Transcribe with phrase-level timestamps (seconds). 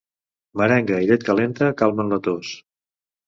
[0.61, 2.55] Merenga i llet calenta calmen la tos.